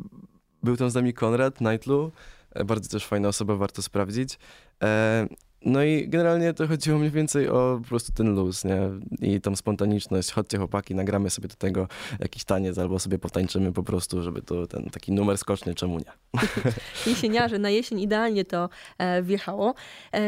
był 0.62 0.76
tam 0.76 0.90
z 0.90 0.94
nami 0.94 1.12
Konrad 1.14 1.60
Nightlu, 1.60 2.12
e, 2.54 2.64
bardzo 2.64 2.88
też 2.88 3.06
fajna 3.06 3.28
osoba, 3.28 3.56
warto 3.56 3.82
sprawdzić. 3.82 4.38
E, 4.82 5.26
no 5.64 5.82
i 5.82 6.08
generalnie 6.08 6.54
to 6.54 6.68
chodziło 6.68 6.98
mniej 6.98 7.10
więcej 7.10 7.48
o 7.48 7.78
po 7.82 7.88
prostu 7.88 8.12
ten 8.12 8.34
luz, 8.34 8.64
nie? 8.64 8.80
I 9.20 9.40
tą 9.40 9.56
spontaniczność. 9.56 10.32
Chodźcie 10.32 10.58
chłopaki, 10.58 10.94
nagramy 10.94 11.30
sobie 11.30 11.48
do 11.48 11.54
tego 11.54 11.88
jakiś 12.20 12.44
taniec 12.44 12.78
albo 12.78 12.98
sobie 12.98 13.18
potańczymy 13.18 13.72
po 13.72 13.82
prostu, 13.82 14.22
żeby 14.22 14.42
to 14.42 14.66
ten 14.66 14.90
taki 14.90 15.12
numer 15.12 15.38
skoczny, 15.38 15.74
czemu 15.74 15.98
nie? 15.98 16.40
Jesieniarze, 17.12 17.58
na 17.58 17.70
jesień 17.70 18.00
idealnie 18.00 18.44
to 18.44 18.68
e, 18.98 19.22
wjechało. 19.22 19.74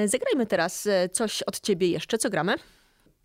Zagrajmy 0.07 0.47
teraz 0.47 0.89
coś 1.13 1.43
od 1.43 1.61
ciebie 1.61 1.89
jeszcze. 1.89 2.19
Co 2.19 2.31
gramy? 2.31 2.55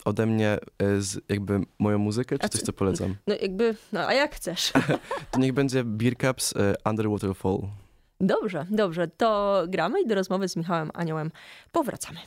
Ode 0.06 0.26
mnie 0.26 0.58
e, 0.80 1.02
z 1.02 1.20
jakby 1.30 1.60
moją 1.80 1.98
muzykę, 1.98 2.40
czy 2.40 2.50
coś, 2.50 2.60
co- 2.62 2.66
co 2.66 2.74
polecam? 2.74 3.16
No 3.28 3.36
jakby, 3.42 3.76
no 3.94 4.08
a 4.08 4.14
jak 4.14 4.36
chcesz. 4.36 4.72
To 5.32 5.40
niech 5.40 5.54
będzie 5.54 5.84
Beer 5.84 6.14
Cups 6.18 6.54
e, 6.56 6.74
Underwater 6.90 7.36
Fall. 7.36 7.60
Dobrze, 8.22 8.66
dobrze. 8.70 9.08
To 9.08 9.64
gramy 9.68 10.02
i 10.02 10.08
do 10.08 10.16
rozmowy 10.16 10.50
z 10.50 10.56
Michałem 10.56 10.92
Aniołem 10.94 11.32
powracamy. 11.72 12.20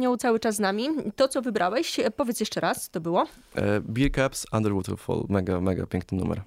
Anioł 0.00 0.16
cały 0.16 0.40
czas 0.40 0.56
z 0.56 0.58
nami. 0.58 0.88
To, 1.16 1.28
co 1.28 1.42
wybrałeś, 1.42 1.98
e, 1.98 2.10
powiedz 2.10 2.40
jeszcze 2.40 2.60
raz, 2.60 2.90
to 2.90 3.00
było. 3.00 3.26
E, 3.54 3.80
Beer 3.80 4.12
Caps, 4.12 4.46
Under 4.52 4.74
Waterfall, 4.74 5.24
mega, 5.28 5.60
mega 5.60 5.86
piękny 5.86 6.18
numer. 6.18 6.42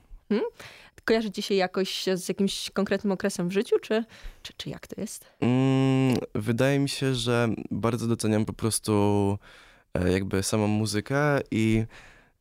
Kojarzy 1.05 1.31
ci 1.31 1.41
się 1.41 1.55
jakoś 1.55 2.05
z 2.15 2.29
jakimś 2.29 2.69
konkretnym 2.69 3.11
okresem 3.11 3.49
w 3.49 3.51
życiu, 3.51 3.79
czy, 3.79 4.03
czy, 4.43 4.53
czy 4.57 4.69
jak 4.69 4.87
to 4.87 5.01
jest? 5.01 5.25
Mm, 5.41 6.17
wydaje 6.35 6.79
mi 6.79 6.89
się, 6.89 7.15
że 7.15 7.49
bardzo 7.71 8.07
doceniam 8.07 8.45
po 8.45 8.53
prostu 8.53 9.37
e, 9.93 10.11
jakby 10.11 10.43
samą 10.43 10.67
muzykę 10.67 11.39
i, 11.51 11.85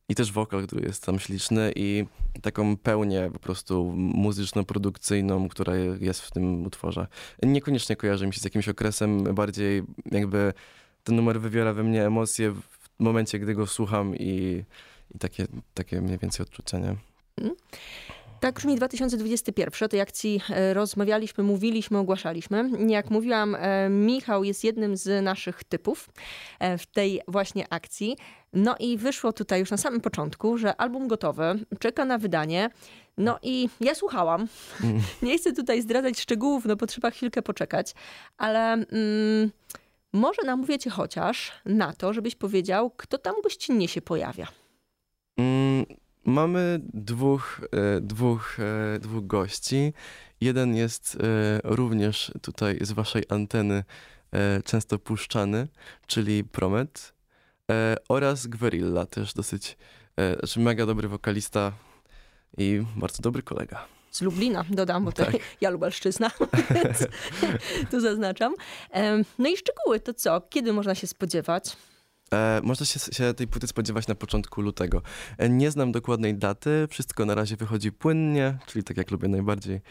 i 0.09 0.15
też 0.15 0.31
wokal, 0.31 0.67
który 0.67 0.85
jest 0.85 1.05
tam 1.05 1.19
śliczny 1.19 1.71
i 1.75 2.05
taką 2.41 2.77
pełnię 2.77 3.29
po 3.33 3.39
prostu 3.39 3.93
muzyczno-produkcyjną, 3.95 5.49
która 5.49 5.75
jest 5.99 6.21
w 6.21 6.31
tym 6.31 6.65
utworze. 6.65 7.07
Niekoniecznie 7.43 7.95
kojarzy 7.95 8.27
mi 8.27 8.33
się 8.33 8.39
z 8.39 8.43
jakimś 8.43 8.69
okresem, 8.69 9.23
bardziej 9.23 9.83
jakby 10.11 10.53
ten 11.03 11.15
numer 11.15 11.41
wywiera 11.41 11.73
we 11.73 11.83
mnie 11.83 12.05
emocje 12.05 12.51
w 12.51 12.63
momencie, 12.99 13.39
gdy 13.39 13.55
go 13.55 13.67
słucham 13.67 14.15
i, 14.15 14.63
i 15.15 15.19
takie, 15.19 15.47
takie 15.73 16.01
mniej 16.01 16.17
więcej 16.17 16.45
odczucia, 16.45 16.79
nie? 16.79 16.95
Tak 18.43 18.55
brzmi 18.55 18.75
2021. 18.75 19.85
O 19.85 19.89
tej 19.89 20.01
akcji 20.01 20.41
rozmawialiśmy, 20.73 21.43
mówiliśmy, 21.43 21.97
ogłaszaliśmy. 21.97 22.69
Jak 22.87 23.09
mówiłam, 23.09 23.55
e, 23.55 23.89
Michał 23.89 24.43
jest 24.43 24.63
jednym 24.63 24.97
z 24.97 25.23
naszych 25.23 25.63
typów 25.63 26.09
e, 26.59 26.77
w 26.77 26.85
tej 26.85 27.21
właśnie 27.27 27.65
akcji. 27.69 28.17
No 28.53 28.75
i 28.79 28.97
wyszło 28.97 29.33
tutaj 29.33 29.59
już 29.59 29.71
na 29.71 29.77
samym 29.77 30.01
początku, 30.01 30.57
że 30.57 30.75
album 30.75 31.07
gotowy, 31.07 31.43
czeka 31.79 32.05
na 32.05 32.17
wydanie. 32.17 32.69
No 33.17 33.39
i 33.41 33.69
ja 33.81 33.95
słuchałam. 33.95 34.47
Nie 35.21 35.37
chcę 35.37 35.53
tutaj 35.53 35.81
zdradzać 35.81 36.19
szczegółów, 36.19 36.65
no 36.65 36.75
bo 36.75 36.87
trzeba 36.87 37.11
chwilkę 37.11 37.41
poczekać, 37.41 37.93
ale 38.37 38.73
mm, 38.73 39.51
może 40.13 40.41
namówię 40.45 40.79
cię 40.79 40.89
chociaż 40.89 41.51
na 41.65 41.93
to, 41.93 42.13
żebyś 42.13 42.35
powiedział, 42.35 42.91
kto 42.97 43.17
tam 43.17 43.35
gościnnie 43.43 43.87
się 43.87 44.01
pojawia. 44.01 44.47
Mm, 45.37 45.85
mamy 46.25 46.79
dwóch, 46.93 47.61
e, 47.71 48.01
dwóch, 48.01 48.57
e, 48.59 48.99
dwóch 48.99 49.27
gości. 49.27 49.93
Jeden 50.41 50.75
jest 50.75 51.15
e, 51.15 51.59
również 51.63 52.31
tutaj 52.41 52.77
z 52.81 52.91
waszej 52.91 53.23
anteny 53.29 53.83
e, 54.31 54.61
często 54.63 54.99
puszczany, 54.99 55.67
czyli 56.07 56.43
Promet 56.43 57.13
e, 57.71 57.95
oraz 58.09 58.47
Gwerilla, 58.47 59.05
też 59.05 59.33
dosyć, 59.33 59.77
e, 60.17 60.35
znaczy 60.35 60.59
mega 60.59 60.85
dobry 60.85 61.07
wokalista 61.07 61.71
i 62.57 62.83
bardzo 62.95 63.21
dobry 63.21 63.43
kolega. 63.43 63.85
Z 64.13 64.21
Lublina, 64.21 64.65
dodam, 64.69 65.05
bo 65.05 65.11
to 65.11 65.25
Tak. 65.25 65.35
ja 65.61 65.69
Lubelszczyzna, 65.69 66.31
więc 66.75 67.07
tu 67.91 67.99
zaznaczam. 67.99 68.55
No 69.39 69.49
i 69.49 69.57
szczegóły, 69.57 69.99
to 69.99 70.13
co? 70.13 70.41
Kiedy 70.41 70.73
można 70.73 70.95
się 70.95 71.07
spodziewać? 71.07 71.77
E, 72.33 72.61
można 72.63 72.85
się, 72.85 72.99
się 72.99 73.33
tej 73.33 73.47
płyty 73.47 73.67
spodziewać 73.67 74.07
na 74.07 74.15
początku 74.15 74.61
lutego. 74.61 75.01
E, 75.37 75.49
nie 75.49 75.71
znam 75.71 75.91
dokładnej 75.91 76.35
daty, 76.35 76.87
wszystko 76.89 77.25
na 77.25 77.35
razie 77.35 77.55
wychodzi 77.55 77.91
płynnie, 77.91 78.57
czyli 78.65 78.83
tak 78.83 78.97
jak 78.97 79.11
lubię 79.11 79.27
najbardziej, 79.27 79.81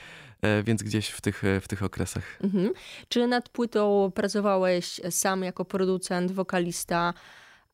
e, 0.42 0.62
więc 0.62 0.82
gdzieś 0.82 1.08
w 1.08 1.20
tych, 1.20 1.42
w 1.61 1.68
tych 1.68 1.82
okresach. 1.82 2.38
Mhm. 2.44 2.72
Czy 3.08 3.26
nad 3.26 3.48
płytą 3.48 4.12
pracowałeś 4.14 5.00
sam 5.11 5.42
jako 5.42 5.64
producent, 5.64 6.32
wokalista, 6.32 7.14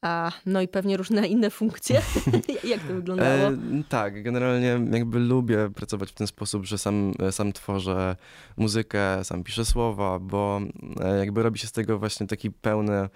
a, 0.02 0.32
no 0.46 0.60
i 0.60 0.68
pewnie 0.68 0.96
różne 0.96 1.26
inne 1.26 1.50
funkcje? 1.50 2.02
Jak 2.64 2.80
to 2.80 2.94
wyglądało? 2.94 3.48
E, 3.48 3.58
tak, 3.88 4.22
generalnie 4.22 4.80
jakby 4.92 5.18
lubię 5.18 5.70
pracować 5.74 6.10
w 6.10 6.14
ten 6.14 6.26
sposób, 6.26 6.64
że 6.64 6.78
sam, 6.78 7.12
sam 7.30 7.52
tworzę 7.52 8.16
muzykę, 8.56 9.24
sam 9.24 9.44
piszę 9.44 9.64
słowa, 9.64 10.18
bo 10.18 10.60
e, 11.00 11.18
jakby 11.18 11.42
robi 11.42 11.58
się 11.58 11.66
z 11.66 11.72
tego 11.72 11.98
właśnie 11.98 12.26
taki 12.26 12.50
pełny, 12.50 13.08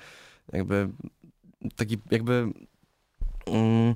jakby 0.53 0.89
taki 1.77 1.99
jakby 2.11 2.53
mm, 3.47 3.95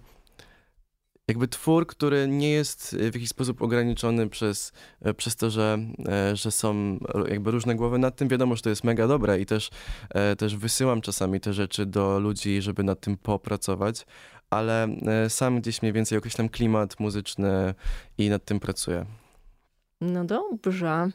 jakby 1.29 1.49
twór, 1.49 1.87
który 1.87 2.29
nie 2.29 2.51
jest 2.51 2.97
w 2.97 3.15
jakiś 3.15 3.29
sposób 3.29 3.62
ograniczony 3.62 4.29
przez, 4.29 4.73
e, 5.01 5.15
przez 5.15 5.37
to, 5.37 5.51
że, 5.51 5.79
e, 6.09 6.37
że 6.37 6.51
są 6.51 6.99
jakby 7.29 7.51
różne 7.51 7.75
głowy 7.75 7.99
nad 7.99 8.17
tym. 8.17 8.29
Wiadomo, 8.29 8.57
że 8.57 8.62
to 8.62 8.71
jest 8.71 8.85
mega 8.85 9.07
dobre 9.07 9.41
i 9.41 9.47
też, 9.47 9.71
e, 10.11 10.37
też 10.37 10.57
wysyłam 10.57 11.01
czasami 11.01 11.41
te 11.41 11.53
rzeczy 11.53 11.87
do 11.87 12.19
ludzi, 12.19 12.62
żeby 12.62 12.85
nad 12.85 13.01
tym 13.01 13.17
popracować, 13.17 14.07
ale 14.51 14.85
e, 14.85 15.31
sam 15.31 15.61
gdzieś 15.61 15.83
mniej 15.83 15.93
więcej 15.93 16.19
określam 16.19 16.49
klimat 16.49 17.01
muzyczny 17.01 17.75
i 18.19 18.29
nad 18.31 18.45
tym 18.45 18.61
pracuję. 18.61 19.07
No 20.01 20.25
dobrze. 20.25 21.11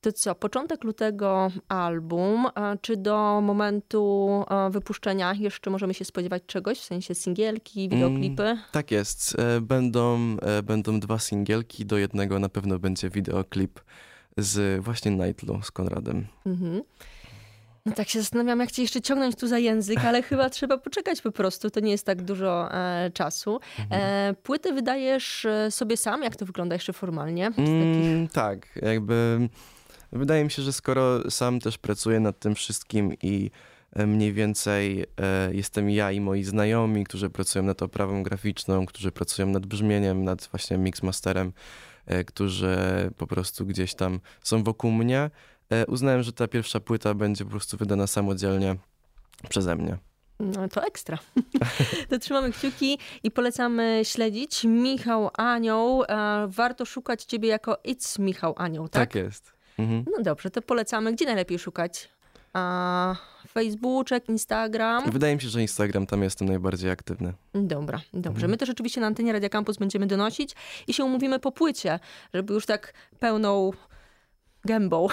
To 0.00 0.12
co, 0.12 0.34
początek 0.34 0.84
lutego 0.84 1.50
album, 1.68 2.46
czy 2.80 2.96
do 2.96 3.40
momentu 3.40 4.28
a, 4.48 4.70
wypuszczenia 4.70 5.34
jeszcze 5.34 5.70
możemy 5.70 5.94
się 5.94 6.04
spodziewać 6.04 6.42
czegoś, 6.46 6.78
w 6.78 6.84
sensie 6.84 7.14
singielki, 7.14 7.88
wideoklipy? 7.88 8.58
Tak 8.72 8.90
jest. 8.90 9.36
E, 9.38 9.60
Będą, 9.60 10.36
e, 10.42 10.62
będą 10.62 11.00
dwa 11.00 11.18
singielki, 11.18 11.86
do 11.86 11.98
jednego 11.98 12.38
na 12.38 12.48
pewno 12.48 12.78
będzie 12.78 13.10
wideoklip 13.10 13.80
z 14.36 14.84
właśnie 14.84 15.10
Nightlu, 15.10 15.62
z 15.62 15.70
Konradem. 15.70 16.26
Mhm. 16.46 16.82
No 17.86 17.92
tak 17.92 18.08
się 18.08 18.20
zastanawiam, 18.20 18.60
jak 18.60 18.70
cię 18.70 18.82
jeszcze 18.82 19.00
ciągnąć 19.00 19.36
tu 19.36 19.46
za 19.46 19.58
język, 19.58 19.98
ale 20.04 20.22
chyba 20.22 20.50
trzeba 20.60 20.78
poczekać 20.78 21.20
po 21.20 21.32
prostu, 21.32 21.70
to 21.70 21.80
nie 21.80 21.90
jest 21.90 22.06
tak 22.06 22.22
dużo 22.22 22.74
e, 22.74 23.10
czasu. 23.14 23.60
E, 23.90 24.34
płyty 24.42 24.72
wydajesz 24.72 25.44
e, 25.44 25.70
sobie 25.70 25.96
sam, 25.96 26.22
jak 26.22 26.36
to 26.36 26.46
wygląda 26.46 26.74
jeszcze 26.74 26.92
formalnie? 26.92 27.50
Takich... 27.50 27.68
Mm, 27.68 28.28
tak, 28.28 28.68
jakby 28.82 29.48
wydaje 30.12 30.44
mi 30.44 30.50
się, 30.50 30.62
że 30.62 30.72
skoro 30.72 31.30
sam 31.30 31.60
też 31.60 31.78
pracuję 31.78 32.20
nad 32.20 32.38
tym 32.38 32.54
wszystkim 32.54 33.12
i 33.22 33.50
e, 33.92 34.06
mniej 34.06 34.32
więcej 34.32 35.06
e, 35.20 35.54
jestem 35.54 35.90
ja 35.90 36.12
i 36.12 36.20
moi 36.20 36.44
znajomi, 36.44 37.04
którzy 37.04 37.30
pracują 37.30 37.64
nad 37.64 37.82
oprawą 37.82 38.22
graficzną, 38.22 38.86
którzy 38.86 39.12
pracują 39.12 39.48
nad 39.48 39.66
brzmieniem, 39.66 40.24
nad 40.24 40.48
właśnie 40.50 40.78
mixmasterem, 40.78 41.52
e, 42.06 42.24
którzy 42.24 42.76
po 43.16 43.26
prostu 43.26 43.66
gdzieś 43.66 43.94
tam 43.94 44.20
są 44.42 44.62
wokół 44.62 44.92
mnie, 44.92 45.30
uznałem, 45.88 46.22
że 46.22 46.32
ta 46.32 46.48
pierwsza 46.48 46.80
płyta 46.80 47.14
będzie 47.14 47.44
po 47.44 47.50
prostu 47.50 47.76
wydana 47.76 48.06
samodzielnie 48.06 48.76
przeze 49.48 49.76
mnie. 49.76 49.98
No 50.40 50.68
to 50.68 50.84
ekstra. 50.84 51.18
to 52.10 52.18
trzymamy 52.18 52.52
kciuki 52.52 52.98
i 53.22 53.30
polecamy 53.30 54.00
śledzić. 54.04 54.64
Michał 54.64 55.30
Anioł, 55.34 56.02
warto 56.48 56.84
szukać 56.84 57.24
ciebie 57.24 57.48
jako 57.48 57.78
It's 57.84 58.20
Michał 58.20 58.54
Anioł, 58.56 58.88
tak? 58.88 59.08
Tak, 59.08 59.14
jest. 59.14 59.59
Mhm. 59.80 60.04
No 60.16 60.22
dobrze, 60.22 60.50
to 60.50 60.62
polecamy. 60.62 61.12
Gdzie 61.12 61.24
najlepiej 61.24 61.58
szukać? 61.58 62.08
A, 62.52 63.16
Facebooczek, 63.48 64.28
Instagram. 64.28 65.10
Wydaje 65.10 65.34
mi 65.34 65.40
się, 65.40 65.48
że 65.48 65.62
Instagram 65.62 66.06
tam 66.06 66.22
jestem 66.22 66.48
najbardziej 66.48 66.90
aktywny. 66.90 67.32
Dobra, 67.54 68.00
dobrze. 68.12 68.30
Mhm. 68.30 68.50
My 68.50 68.56
też 68.56 68.70
oczywiście 68.70 69.00
na 69.00 69.06
antenie 69.06 69.32
Radia 69.32 69.48
Campus 69.48 69.76
będziemy 69.76 70.06
donosić 70.06 70.54
i 70.86 70.94
się 70.94 71.04
umówimy 71.04 71.38
po 71.38 71.52
płycie, 71.52 71.98
żeby 72.34 72.54
już 72.54 72.66
tak 72.66 72.92
pełną 73.18 73.70
gębą 74.64 75.04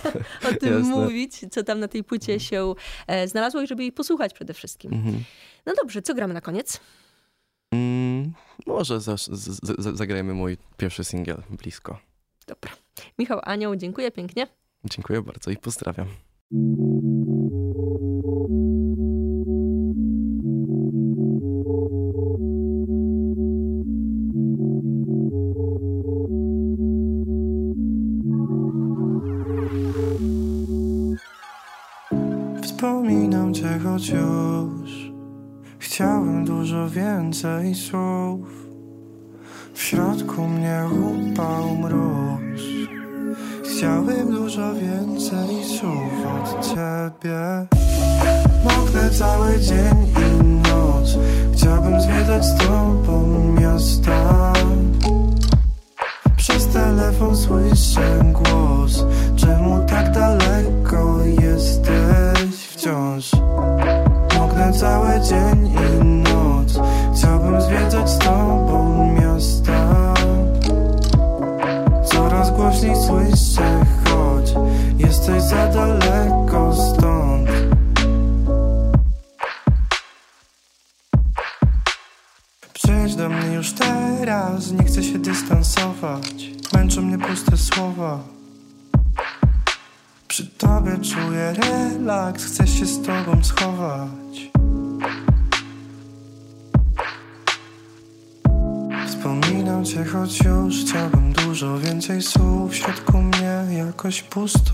o 0.50 0.54
tym 0.60 0.78
Jasne. 0.78 0.90
mówić, 0.90 1.44
co 1.50 1.62
tam 1.62 1.80
na 1.80 1.88
tej 1.88 2.04
płycie 2.04 2.40
się 2.40 2.74
e, 3.06 3.28
znalazło 3.28 3.62
i 3.62 3.66
żeby 3.66 3.82
jej 3.82 3.92
posłuchać 3.92 4.34
przede 4.34 4.54
wszystkim. 4.54 4.92
Mhm. 4.92 5.24
No 5.66 5.72
dobrze, 5.82 6.02
co 6.02 6.14
gramy 6.14 6.34
na 6.34 6.40
koniec? 6.40 6.80
Mm, 7.72 8.32
może 8.66 9.00
za, 9.00 9.16
z, 9.16 9.28
z, 9.30 9.96
zagrajmy 9.96 10.34
mój 10.34 10.56
pierwszy 10.76 11.04
singiel 11.04 11.42
blisko. 11.50 11.98
Dobra. 12.46 12.85
Michał 13.18 13.40
Anioł, 13.42 13.76
dziękuję 13.76 14.10
pięknie. 14.10 14.46
Dziękuję 14.84 15.22
bardzo 15.22 15.50
i 15.50 15.56
pozdrawiam. 15.56 16.06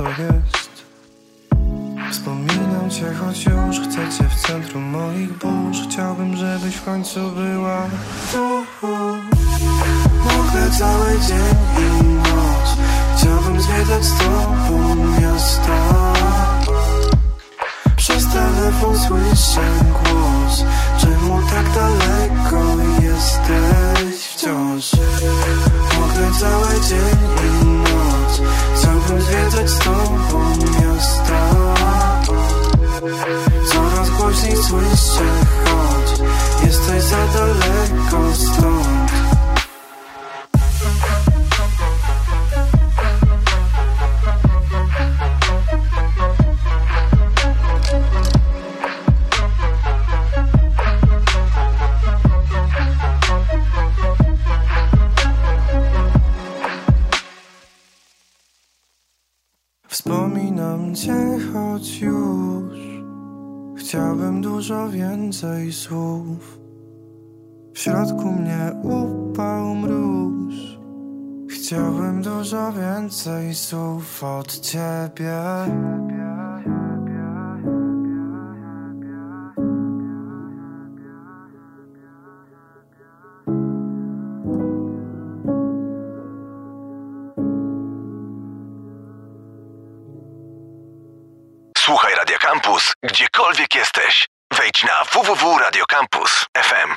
Pusto 0.02 0.22
jest. 0.22 0.72
Wspominam 2.10 2.90
cię, 2.90 3.14
choć 3.14 3.44
już 3.44 3.80
chcę 3.80 4.18
cię 4.18 4.28
w 4.28 4.46
centrum 4.46 4.82
moich 4.82 5.38
burz. 5.38 5.78
Chciałbym, 5.88 6.36
żebyś 6.36 6.74
w 6.74 6.84
końcu 6.84 7.20
była. 7.30 7.86
Mokre 10.24 10.70
cały 10.78 11.10
dzień 11.28 11.56
i 11.78 12.04
noc. 12.04 12.76
Chciałbym 13.16 13.60
zwiedzać 13.60 14.04
z 14.04 14.18
tobą 14.18 14.94
miasto 15.20 16.12
Przez 17.96 18.26
telefon 18.32 18.98
słyszę 18.98 19.68
głos. 19.90 20.64
Czemu 21.00 21.40
tak 21.50 21.74
daleko 21.74 22.82
jesteś 23.02 24.26
wciąż? 24.26 24.92
Mokre 26.00 26.30
cały 26.40 26.80
dzień 26.88 27.18
i 27.44 27.64
noc 27.66 28.40
zwiedzać 29.20 29.70
z 29.70 29.78
tobą 29.78 30.56
miasto 30.80 31.32
Coraz 33.72 34.10
głośniej 34.10 34.56
słyszę, 34.56 35.28
choć 35.64 36.20
Jesteś 36.64 37.02
za 37.02 37.26
daleko 37.26 38.34
stąd 38.34 38.71
już. 62.02 62.78
Chciałbym 63.76 64.42
dużo 64.42 64.88
więcej 64.88 65.72
słów. 65.72 66.58
W 67.74 67.78
środku 67.78 68.32
mnie 68.32 68.72
upał 68.82 69.74
mróz. 69.74 70.54
Chciałbym 71.50 72.22
dużo 72.22 72.72
więcej 72.72 73.54
słów 73.54 74.24
od 74.24 74.60
ciebie 74.60 75.42
gdziekolwiek 93.52 93.74
jesteś. 93.74 94.28
Wejdź 94.52 94.84
na 94.84 95.04
www.radiocampus.fm. 95.04 96.94